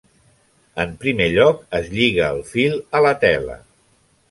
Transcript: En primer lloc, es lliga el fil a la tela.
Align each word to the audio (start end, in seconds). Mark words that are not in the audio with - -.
En 0.83 0.95
primer 1.03 1.27
lloc, 1.35 1.59
es 1.81 1.93
lliga 1.99 2.31
el 2.39 2.43
fil 2.55 2.75
a 3.01 3.05
la 3.09 3.15
tela. 3.27 3.63